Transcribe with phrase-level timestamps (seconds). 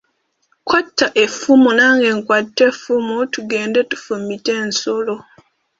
[0.67, 5.15] Kwata effumu nange nkwate effumu tugende tufumite ensolo.